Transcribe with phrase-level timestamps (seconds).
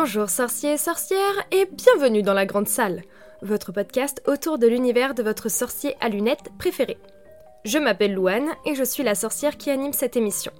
[0.00, 1.18] Bonjour sorciers et sorcières
[1.50, 3.02] et bienvenue dans la grande salle,
[3.42, 6.98] votre podcast autour de l'univers de votre sorcier à lunettes préféré.
[7.64, 10.52] Je m'appelle Louane et je suis la sorcière qui anime cette émission.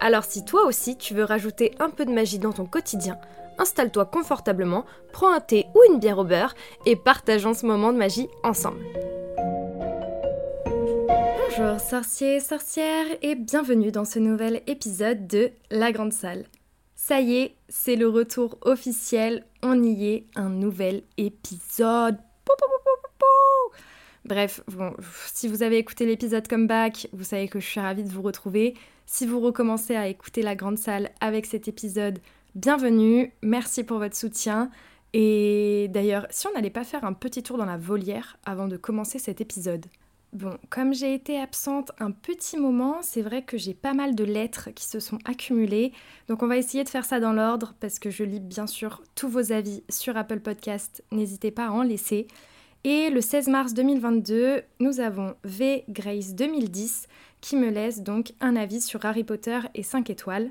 [0.00, 3.18] Alors si toi aussi tu veux rajouter un peu de magie dans ton quotidien,
[3.56, 7.98] installe-toi confortablement, prends un thé ou une bière au beurre et partageons ce moment de
[7.98, 8.82] magie ensemble.
[10.66, 16.46] Bonjour sorciers et sorcières et bienvenue dans ce nouvel épisode de La Grande Salle.
[17.04, 22.16] Ça y est, c'est le retour officiel, on y est, un nouvel épisode.
[24.24, 24.60] Bref,
[25.26, 28.74] si vous avez écouté l'épisode Comeback, vous savez que je suis ravie de vous retrouver.
[29.04, 32.20] Si vous recommencez à écouter la grande salle avec cet épisode,
[32.54, 34.70] bienvenue, merci pour votre soutien.
[35.12, 38.76] Et d'ailleurs, si on n'allait pas faire un petit tour dans la volière avant de
[38.76, 39.86] commencer cet épisode
[40.32, 44.24] Bon, comme j'ai été absente un petit moment, c'est vrai que j'ai pas mal de
[44.24, 45.92] lettres qui se sont accumulées.
[46.28, 49.02] Donc on va essayer de faire ça dans l'ordre parce que je lis bien sûr
[49.14, 51.04] tous vos avis sur Apple Podcast.
[51.12, 52.28] N'hésitez pas à en laisser.
[52.84, 57.08] Et le 16 mars 2022, nous avons V Grace 2010
[57.42, 60.48] qui me laisse donc un avis sur Harry Potter et 5 étoiles.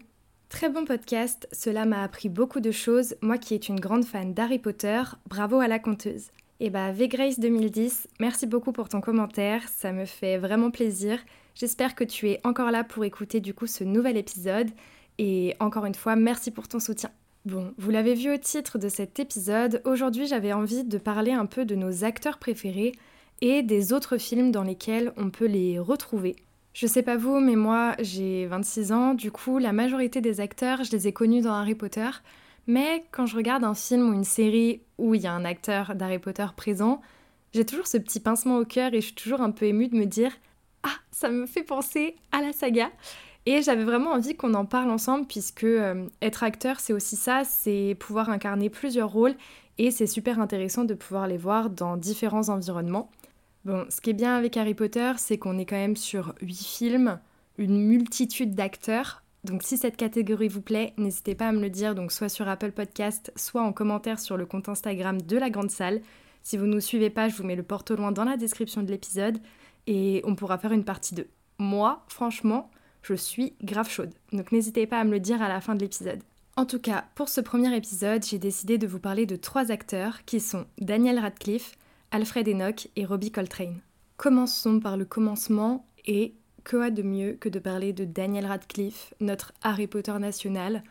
[0.50, 4.34] Très bon podcast, cela m'a appris beaucoup de choses, moi qui est une grande fan
[4.34, 6.30] d'Harry Potter, bravo à la conteuse.
[6.64, 11.18] Et bah, V-Grace 2010, merci beaucoup pour ton commentaire, ça me fait vraiment plaisir.
[11.56, 14.70] J'espère que tu es encore là pour écouter du coup ce nouvel épisode.
[15.18, 17.10] Et encore une fois, merci pour ton soutien.
[17.46, 21.48] Bon, vous l'avez vu au titre de cet épisode, aujourd'hui j'avais envie de parler un
[21.48, 22.92] peu de nos acteurs préférés
[23.42, 26.36] et des autres films dans lesquels on peut les retrouver.
[26.74, 30.84] Je sais pas vous, mais moi j'ai 26 ans, du coup la majorité des acteurs,
[30.84, 32.12] je les ai connus dans Harry Potter,
[32.68, 35.96] mais quand je regarde un film ou une série où il y a un acteur
[35.96, 37.02] d'Harry Potter présent,
[37.54, 39.98] j'ai toujours ce petit pincement au cœur et je suis toujours un peu émue de
[39.98, 40.32] me dire
[40.84, 42.90] Ah, ça me fait penser à la saga.
[43.46, 47.44] Et j'avais vraiment envie qu'on en parle ensemble puisque euh, être acteur, c'est aussi ça,
[47.44, 49.34] c'est pouvoir incarner plusieurs rôles
[49.80, 53.10] et c'est super intéressant de pouvoir les voir dans différents environnements.
[53.66, 56.54] Bon, ce qui est bien avec Harry Potter, c'est qu'on est quand même sur 8
[56.54, 57.20] films,
[57.58, 61.96] une multitude d'acteurs donc si cette catégorie vous plaît, n'hésitez pas à me le dire,
[62.10, 66.02] soit sur Apple Podcast, soit en commentaire sur le compte Instagram de la Grande Salle.
[66.44, 68.84] Si vous ne nous suivez pas, je vous mets le porte loin dans la description
[68.84, 69.40] de l'épisode
[69.88, 71.28] et on pourra faire une partie 2.
[71.58, 72.70] Moi, franchement,
[73.02, 75.82] je suis grave chaude, donc n'hésitez pas à me le dire à la fin de
[75.82, 76.22] l'épisode.
[76.56, 80.24] En tout cas, pour ce premier épisode, j'ai décidé de vous parler de trois acteurs
[80.26, 81.78] qui sont Daniel Radcliffe,
[82.12, 83.80] Alfred Enoch et Robbie Coltrane.
[84.18, 86.36] Commençons par le commencement et
[86.70, 90.84] Quoi de mieux que de parler de Daniel Radcliffe, notre Harry Potter national?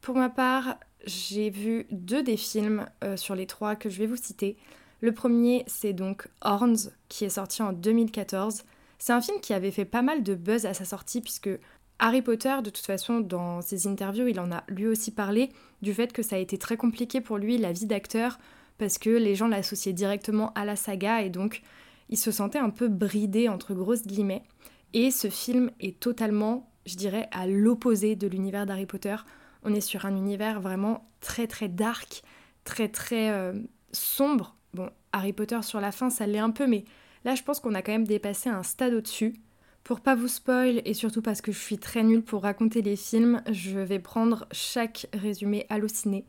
[0.00, 4.06] Pour ma part, j'ai vu deux des films euh, sur les trois que je vais
[4.06, 4.56] vous citer.
[5.00, 8.64] Le premier, c'est donc Horns, qui est sorti en 2014.
[8.98, 11.50] C'est un film qui avait fait pas mal de buzz à sa sortie, puisque
[11.98, 15.50] Harry Potter, de toute façon, dans ses interviews, il en a lui aussi parlé
[15.82, 18.38] du fait que ça a été très compliqué pour lui, la vie d'acteur,
[18.78, 21.62] parce que les gens l'associaient directement à la saga, et donc
[22.08, 24.42] il se sentait un peu bridé, entre grosses guillemets.
[24.92, 29.16] Et ce film est totalement, je dirais, à l'opposé de l'univers d'Harry Potter.
[29.62, 32.22] On est sur un univers vraiment très très dark,
[32.64, 33.52] très très euh,
[33.92, 34.56] sombre.
[34.74, 36.84] Bon, Harry Potter sur la fin, ça l'est un peu, mais
[37.24, 39.34] là je pense qu'on a quand même dépassé un stade au-dessus.
[39.84, 42.96] Pour pas vous spoil, et surtout parce que je suis très nulle pour raconter les
[42.96, 46.26] films, je vais prendre chaque résumé halluciné,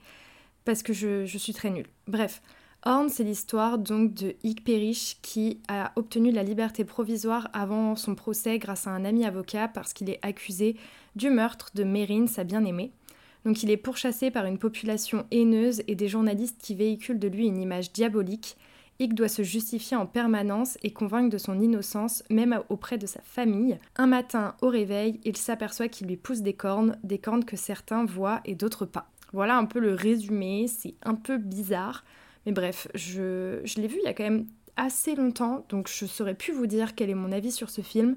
[0.66, 1.88] parce que je, je suis très nulle.
[2.08, 2.42] Bref,
[2.84, 8.16] Horn, c'est l'histoire donc de Hick Perich qui a obtenu la liberté provisoire avant son
[8.16, 10.76] procès grâce à un ami avocat parce qu'il est accusé
[11.16, 12.92] du meurtre de Mérine, sa bien-aimée.
[13.46, 17.46] Donc il est pourchassé par une population haineuse et des journalistes qui véhiculent de lui
[17.46, 18.58] une image diabolique.
[18.98, 23.22] Hick doit se justifier en permanence et convaincre de son innocence, même auprès de sa
[23.22, 23.78] famille.
[23.96, 28.06] Un matin, au réveil, il s'aperçoit qu'il lui pousse des cornes, des cornes que certains
[28.06, 29.12] voient et d'autres pas.
[29.34, 32.04] Voilà un peu le résumé, c'est un peu bizarre.
[32.46, 34.48] Mais bref, je, l'ai vu il y a quand même
[34.78, 38.16] assez longtemps, donc je saurais plus vous dire quel est mon avis sur ce film,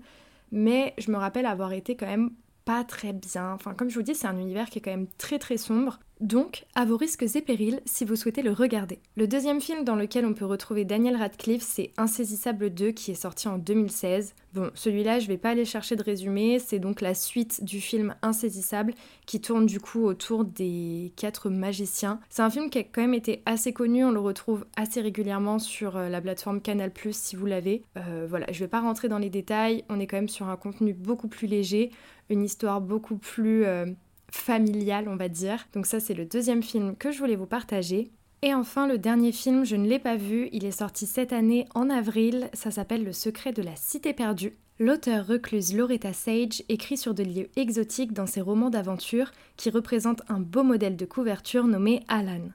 [0.52, 2.30] mais je me rappelle avoir été quand même
[2.64, 3.52] pas très bien.
[3.52, 5.98] Enfin, comme je vous dis, c'est un univers qui est quand même très très sombre.
[6.20, 9.00] Donc, à vos risques et périls si vous souhaitez le regarder.
[9.16, 13.14] Le deuxième film dans lequel on peut retrouver Daniel Radcliffe, c'est Insaisissable 2 qui est
[13.14, 14.34] sorti en 2016.
[14.54, 18.14] Bon, celui-là, je vais pas aller chercher de résumé, c'est donc la suite du film
[18.22, 18.94] Insaisissable
[19.26, 22.20] qui tourne du coup autour des quatre magiciens.
[22.30, 25.58] C'est un film qui a quand même été assez connu, on le retrouve assez régulièrement
[25.58, 27.82] sur euh, la plateforme Canal si vous l'avez.
[27.96, 30.56] Euh, voilà, je vais pas rentrer dans les détails, on est quand même sur un
[30.56, 31.90] contenu beaucoup plus léger,
[32.30, 33.86] une histoire beaucoup plus euh,
[34.34, 35.66] familiale, on va dire.
[35.72, 38.10] Donc ça, c'est le deuxième film que je voulais vous partager.
[38.42, 41.66] Et enfin, le dernier film, je ne l'ai pas vu, il est sorti cette année
[41.74, 44.58] en avril, ça s'appelle Le secret de la cité perdue.
[44.78, 50.22] L'auteur recluse Loretta Sage écrit sur des lieux exotiques dans ses romans d'aventure qui représentent
[50.28, 52.50] un beau modèle de couverture nommé Alan.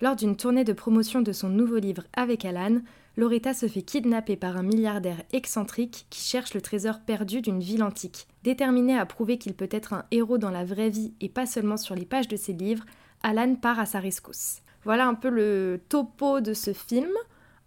[0.00, 2.80] Lors d'une tournée de promotion de son nouveau livre avec Alan,
[3.16, 7.82] Loretta se fait kidnapper par un milliardaire excentrique qui cherche le trésor perdu d'une ville
[7.82, 8.26] antique.
[8.42, 11.76] Déterminé à prouver qu'il peut être un héros dans la vraie vie et pas seulement
[11.76, 12.84] sur les pages de ses livres,
[13.22, 14.62] Alan part à sa rescousse.
[14.84, 17.12] Voilà un peu le topo de ce film.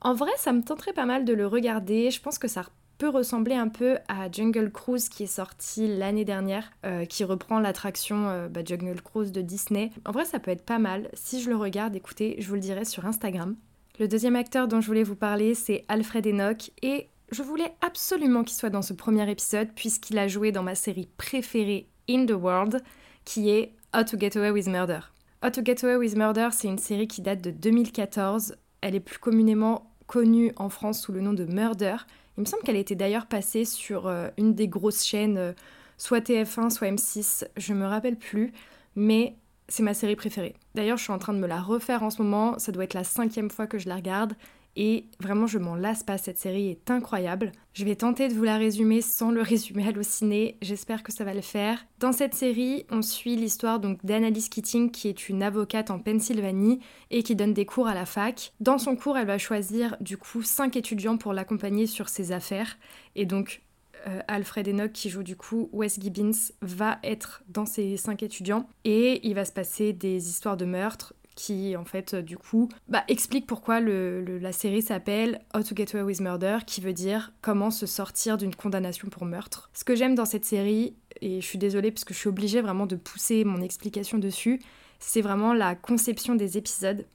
[0.02, 2.12] En vrai, ça me tenterait pas mal de le regarder.
[2.12, 2.66] Je pense que ça
[2.98, 7.60] peut ressembler un peu à Jungle Cruise qui est sorti l'année dernière, euh, qui reprend
[7.60, 9.92] l'attraction euh, bah, Jungle Cruise de Disney.
[10.06, 11.10] En vrai, ça peut être pas mal.
[11.14, 13.56] Si je le regarde, écoutez, je vous le dirai sur Instagram.
[14.00, 18.44] Le deuxième acteur dont je voulais vous parler, c'est Alfred Enoch, et je voulais absolument
[18.44, 22.32] qu'il soit dans ce premier épisode, puisqu'il a joué dans ma série préférée In the
[22.32, 22.84] World,
[23.24, 25.00] qui est How to Get Away with Murder.
[25.44, 28.56] How to Get Away with Murder, c'est une série qui date de 2014.
[28.82, 31.98] Elle est plus communément connue en France sous le nom de Murder.
[32.38, 35.54] Il me semble qu'elle était d'ailleurs passée sur euh, une des grosses chaînes, euh,
[35.98, 38.54] soit TF1, soit M6, je me rappelle plus.
[38.96, 39.36] Mais
[39.68, 40.56] c'est ma série préférée.
[40.76, 42.60] D'ailleurs, je suis en train de me la refaire en ce moment.
[42.60, 44.34] Ça doit être la cinquième fois que je la regarde.
[44.76, 46.18] Et vraiment, je m'en lasse pas.
[46.18, 47.52] Cette série est incroyable.
[47.74, 50.58] Je vais tenter de vous la résumer sans le résumer halluciné.
[50.62, 51.86] J'espère que ça va le faire.
[52.00, 56.80] Dans cette série, on suit l'histoire donc Keating, qui est une avocate en Pennsylvanie
[57.10, 58.54] et qui donne des cours à la fac.
[58.60, 62.78] Dans son cours, elle va choisir du coup cinq étudiants pour l'accompagner sur ses affaires.
[63.16, 63.62] Et donc,
[64.08, 68.68] euh, Alfred Enoch, qui joue du coup Wes Gibbons, va être dans ces cinq étudiants
[68.84, 72.70] et il va se passer des histoires de meurtre qui en fait euh, du coup
[72.88, 77.34] bah, explique pourquoi la série s'appelle How to Get Away with Murder qui veut dire
[77.42, 79.70] comment se sortir d'une condamnation pour meurtre.
[79.74, 82.62] Ce que j'aime dans cette série, et je suis désolée parce que je suis obligée
[82.62, 84.62] vraiment de pousser mon explication dessus,
[85.00, 87.06] c'est vraiment la conception des épisodes.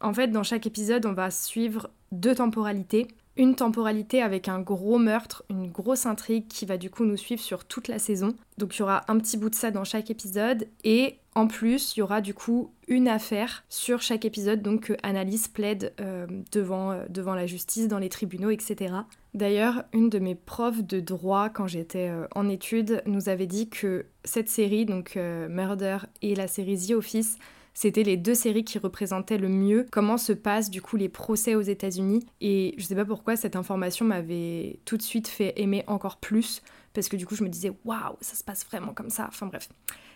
[0.00, 4.98] En fait dans chaque épisode on va suivre deux temporalités une temporalité avec un gros
[4.98, 8.34] meurtre, une grosse intrigue qui va du coup nous suivre sur toute la saison.
[8.58, 11.94] Donc il y aura un petit bout de ça dans chaque épisode et en plus
[11.94, 16.26] il y aura du coup une affaire sur chaque épisode donc que Annalise plaide euh,
[16.52, 18.94] devant, euh, devant la justice, dans les tribunaux, etc.
[19.34, 23.68] D'ailleurs, une de mes profs de droit quand j'étais euh, en études nous avait dit
[23.68, 27.38] que cette série, donc Murder et la série The Office,
[27.76, 31.54] c'était les deux séries qui représentaient le mieux comment se passent du coup les procès
[31.54, 32.24] aux États-Unis.
[32.40, 36.62] Et je sais pas pourquoi cette information m'avait tout de suite fait aimer encore plus,
[36.94, 39.26] parce que du coup je me disais waouh, ça se passe vraiment comme ça.
[39.28, 39.68] Enfin bref.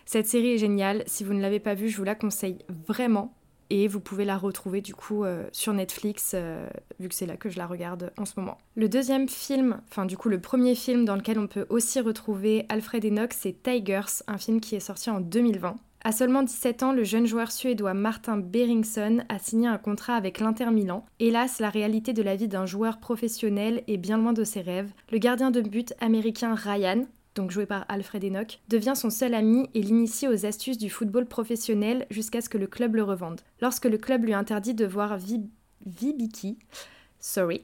[0.07, 1.03] Cette série est géniale.
[1.05, 3.31] Si vous ne l'avez pas vue, je vous la conseille vraiment.
[3.69, 6.67] Et vous pouvez la retrouver du coup euh, sur Netflix, euh,
[6.99, 8.57] vu que c'est là que je la regarde en ce moment.
[8.73, 12.65] Le deuxième film, enfin du coup le premier film dans lequel on peut aussi retrouver
[12.69, 15.77] Alfred Enoch, c'est Tigers, un film qui est sorti en 2020.
[16.03, 20.39] À seulement 17 ans, le jeune joueur suédois Martin Beringson a signé un contrat avec
[20.39, 21.05] l'Inter Milan.
[21.19, 24.91] Hélas, la réalité de la vie d'un joueur professionnel est bien loin de ses rêves.
[25.11, 27.05] Le gardien de but américain Ryan,
[27.35, 31.27] donc joué par Alfred Enoch, devient son seul ami et l'initie aux astuces du football
[31.27, 33.41] professionnel jusqu'à ce que le club le revende.
[33.61, 35.19] Lorsque le club lui interdit de voir
[35.85, 36.57] Vibiki,
[37.19, 37.63] sorry,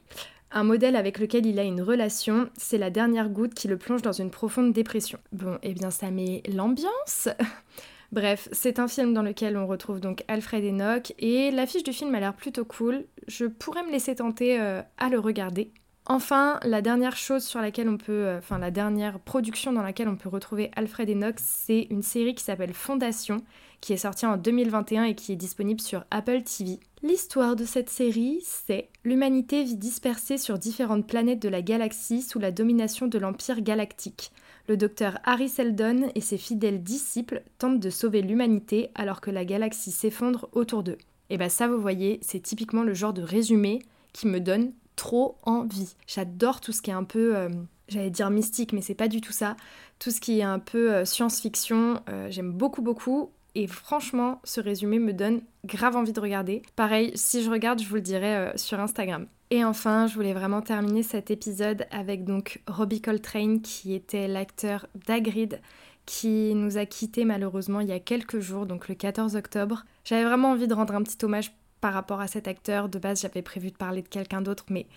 [0.52, 4.04] un modèle avec lequel il a une relation, c'est la dernière goutte qui le plonge
[4.04, 5.18] dans une profonde dépression.
[5.32, 7.30] Bon, eh bien ça met l'ambiance
[8.12, 12.16] Bref, c'est un film dans lequel on retrouve donc Alfred Enoch et l'affiche du film
[12.16, 13.06] a l'air plutôt cool.
[13.28, 15.72] Je pourrais me laisser tenter euh, à le regarder.
[16.06, 20.08] Enfin, la dernière chose sur laquelle on peut, euh, enfin la dernière production dans laquelle
[20.08, 23.38] on peut retrouver Alfred Enoch, c'est une série qui s'appelle Fondation,
[23.82, 26.80] qui est sortie en 2021 et qui est disponible sur Apple TV.
[27.04, 32.40] L'histoire de cette série, c'est l'humanité vit dispersée sur différentes planètes de la galaxie sous
[32.40, 34.32] la domination de l'Empire galactique
[34.68, 39.46] le docteur Harry Seldon et ses fidèles disciples tentent de sauver l'humanité alors que la
[39.46, 40.98] galaxie s'effondre autour d'eux.
[41.30, 43.82] Et bah ça vous voyez, c'est typiquement le genre de résumé
[44.14, 45.96] qui me donne trop envie.
[46.08, 47.50] J'adore tout ce qui est un peu, euh,
[47.88, 49.56] j'allais dire mystique, mais c'est pas du tout ça.
[50.00, 53.32] Tout ce qui est un peu euh, science-fiction, euh, j'aime beaucoup beaucoup.
[53.56, 56.62] Et franchement, ce résumé me donne grave envie de regarder.
[56.76, 59.28] Pareil, si je regarde, je vous le dirai sur Instagram.
[59.50, 64.88] Et enfin, je voulais vraiment terminer cet épisode avec donc Robbie Coltrane qui était l'acteur
[65.08, 65.62] d'Agrid
[66.06, 69.86] qui nous a quittés malheureusement il y a quelques jours, donc le 14 octobre.
[70.04, 72.90] J'avais vraiment envie de rendre un petit hommage par rapport à cet acteur.
[72.90, 74.88] De base, j'avais prévu de parler de quelqu'un d'autre, mais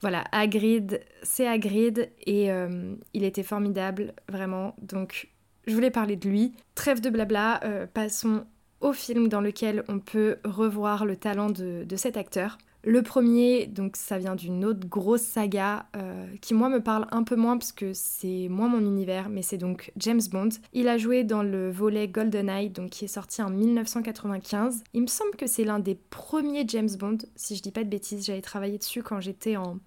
[0.00, 4.76] voilà, Hagrid, c'est Hagrid et euh, il était formidable, vraiment.
[4.80, 5.28] Donc,
[5.66, 6.52] je voulais parler de lui.
[6.76, 8.44] Trêve de blabla, euh, passons
[8.80, 12.58] au film dans lequel on peut revoir le talent de cet acteur.
[12.88, 17.22] Le premier, donc ça vient d'une autre grosse saga euh, qui moi me parle un
[17.22, 20.48] peu moins parce que c'est moins mon univers, mais c'est donc James Bond.
[20.72, 24.84] Il a joué dans le volet GoldenEye, donc qui est sorti en 1995.
[24.94, 27.90] Il me semble que c'est l'un des premiers James Bond, si je dis pas de
[27.90, 28.24] bêtises.
[28.24, 29.78] J'avais travaillé dessus quand j'étais en,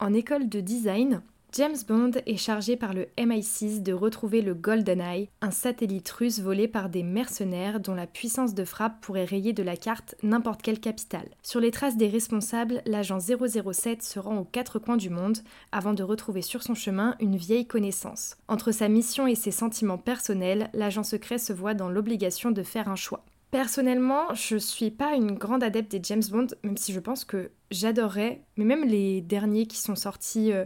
[0.00, 1.22] en école de design.
[1.54, 6.68] James Bond est chargé par le MI6 de retrouver le GoldenEye, un satellite russe volé
[6.68, 10.78] par des mercenaires dont la puissance de frappe pourrait rayer de la carte n'importe quelle
[10.78, 11.28] capitale.
[11.42, 15.38] Sur les traces des responsables, l'agent 007 se rend aux quatre coins du monde
[15.72, 18.36] avant de retrouver sur son chemin une vieille connaissance.
[18.46, 22.88] Entre sa mission et ses sentiments personnels, l'agent secret se voit dans l'obligation de faire
[22.88, 23.24] un choix.
[23.50, 27.50] Personnellement, je suis pas une grande adepte des James Bond, même si je pense que
[27.72, 30.52] j'adorerais, mais même les derniers qui sont sortis.
[30.52, 30.64] Euh,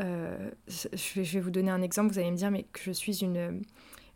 [0.00, 3.22] euh, je, vais, vous donner un exemple, vous allez me dire mais que je suis
[3.22, 3.62] une,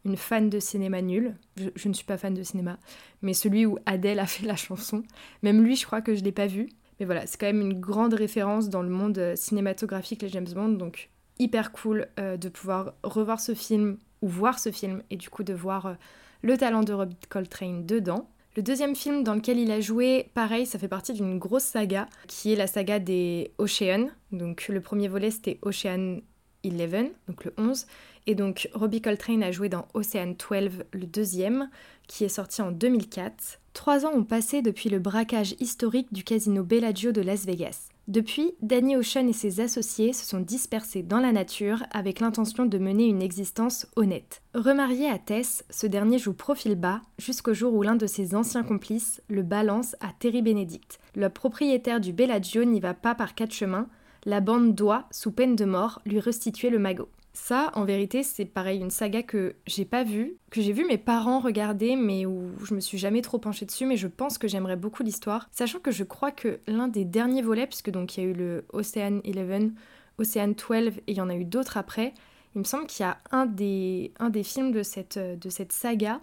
[0.04, 1.34] une fan de cinéma nul.
[1.56, 2.78] Je, ne suis pas fan de cinéma,
[3.22, 5.02] mais celui où Adele a fait la chanson,
[5.42, 6.68] même lui je crois que je l'ai pas vu.
[7.00, 10.48] Mais voilà, c'est quand même une grande référence dans le monde euh, cinématographique, les James
[10.54, 15.16] Bond, donc hyper cool euh, de pouvoir revoir ce film ou voir ce film et
[15.16, 15.96] du coup de voir
[16.42, 18.28] le talent de Rob Coltrane dedans.
[18.54, 22.06] Le deuxième film dans lequel il a joué, pareil, ça fait partie d'une grosse saga,
[22.28, 24.08] qui est la saga des Ocean.
[24.30, 26.20] Donc le premier volet c'était Ocean
[26.62, 27.86] 11, donc le 11.
[28.26, 31.70] Et donc Robbie Coltrane a joué dans Ocean 12, le deuxième,
[32.08, 33.58] qui est sorti en 2004.
[33.72, 37.91] Trois ans ont passé depuis le braquage historique du casino Bellagio de Las Vegas.
[38.08, 42.78] Depuis, Danny Ocean et ses associés se sont dispersés dans la nature avec l'intention de
[42.78, 44.42] mener une existence honnête.
[44.54, 48.64] Remarié à Tess, ce dernier joue profil bas jusqu'au jour où l'un de ses anciens
[48.64, 50.98] complices le balance à Terry Benedict.
[51.14, 53.86] Le propriétaire du Bellagio n'y va pas par quatre chemins,
[54.24, 57.08] la bande doit, sous peine de mort, lui restituer le magot.
[57.34, 60.98] Ça, en vérité, c'est pareil, une saga que j'ai pas vue, que j'ai vu mes
[60.98, 64.48] parents regarder, mais où je me suis jamais trop penchée dessus, mais je pense que
[64.48, 65.48] j'aimerais beaucoup l'histoire.
[65.50, 68.34] Sachant que je crois que l'un des derniers volets, puisque donc il y a eu
[68.34, 69.72] le Ocean 11,
[70.18, 72.12] Ocean 12, et il y en a eu d'autres après,
[72.54, 75.72] il me semble qu'il y a un des, un des films de cette, de cette
[75.72, 76.20] saga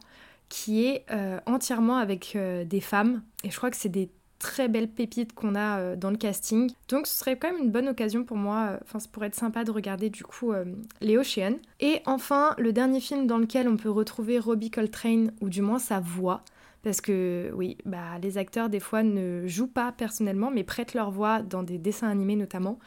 [0.47, 4.69] qui est euh, entièrement avec euh, des femmes, et je crois que c'est des très
[4.69, 6.71] belles pépites qu'on a euh, dans le casting.
[6.87, 9.35] Donc ce serait quand même une bonne occasion pour moi, euh, enfin ça pourrait être
[9.35, 10.65] sympa de regarder du coup euh,
[11.01, 11.57] les Ocean.
[11.79, 15.79] Et enfin, le dernier film dans lequel on peut retrouver Robbie Coltrane, ou du moins
[15.79, 16.43] sa voix,
[16.81, 21.11] parce que oui, bah, les acteurs des fois ne jouent pas personnellement, mais prêtent leur
[21.11, 22.79] voix dans des dessins animés notamment.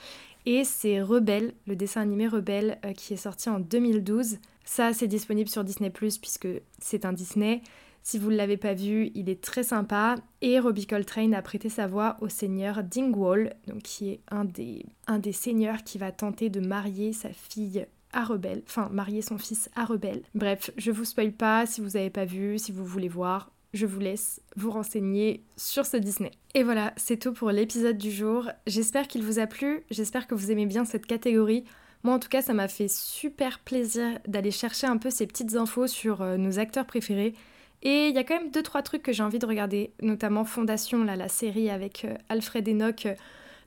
[0.44, 4.38] Et c'est Rebelle, le dessin animé Rebelle, qui est sorti en 2012.
[4.64, 5.90] Ça, c'est disponible sur Disney⁇
[6.20, 6.48] puisque
[6.80, 7.62] c'est un Disney.
[8.02, 10.16] Si vous ne l'avez pas vu, il est très sympa.
[10.40, 13.54] Et Robbie Coltrane a prêté sa voix au seigneur Dingwall,
[13.84, 18.24] qui est un des, un des seigneurs qui va tenter de marier sa fille à
[18.24, 20.22] Rebelle, enfin marier son fils à Rebelle.
[20.34, 23.86] Bref, je vous spoil pas si vous n'avez pas vu, si vous voulez voir, je
[23.86, 26.30] vous laisse vous renseigner sur ce Disney.
[26.54, 28.50] Et voilà, c'est tout pour l'épisode du jour.
[28.66, 31.64] J'espère qu'il vous a plu, j'espère que vous aimez bien cette catégorie.
[32.02, 35.54] Moi en tout cas, ça m'a fait super plaisir d'aller chercher un peu ces petites
[35.54, 37.34] infos sur euh, nos acteurs préférés.
[37.82, 40.44] Et il y a quand même deux trois trucs que j'ai envie de regarder, notamment
[40.44, 43.14] Fondation, la série avec euh, Alfred Enoch euh,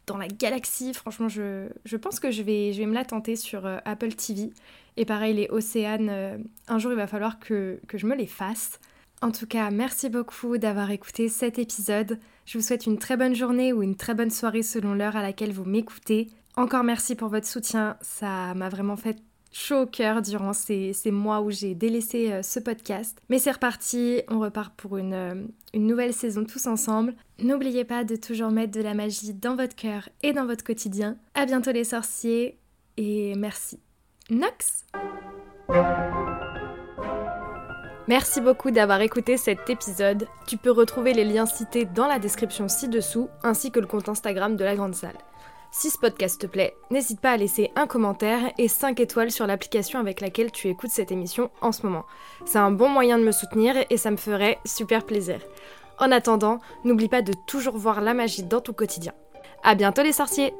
[0.07, 0.93] dans la galaxie.
[0.93, 4.51] Franchement, je, pense que je vais, je vais me la tenter sur euh, Apple TV.
[4.95, 8.79] Et pareil, les Océanes, un jour il va falloir que, que je me les fasse.
[9.21, 12.17] En tout cas, merci beaucoup d'avoir écouté cet épisode.
[12.45, 15.21] Je vous souhaite une très bonne journée ou une très bonne soirée selon l'heure à
[15.21, 16.29] laquelle vous m'écoutez.
[16.55, 19.17] Encore merci pour votre soutien, ça m'a vraiment fait
[19.55, 23.17] chaud au cœur durant ces, mois où j'ai délaissé euh, ce podcast.
[23.29, 25.35] Mais c'est reparti, on repart pour une, euh,
[25.73, 27.15] une nouvelle saison tous ensemble.
[27.39, 31.17] N'oubliez pas de toujours mettre de la magie dans votre cœur et dans votre quotidien.
[31.35, 32.59] À bientôt les sorciers
[32.97, 33.79] et merci.
[34.29, 34.85] Nox
[38.07, 40.27] Merci beaucoup d'avoir écouté cet épisode.
[40.47, 44.57] Tu peux retrouver les liens cités dans la description ci-dessous, ainsi que le compte Instagram
[44.57, 45.17] de la Grande Salle.
[45.77, 49.45] Si ce podcast te plaît, n'hésite pas à laisser un commentaire et 5 étoiles sur
[49.45, 52.05] l'application avec laquelle tu écoutes cette émission en ce moment.
[52.45, 55.41] C'est un bon moyen de me soutenir et ça me ferait super plaisir.
[55.99, 59.11] En attendant, n'oublie pas de toujours voir la magie dans ton quotidien.
[59.63, 60.53] À bientôt les sorciers!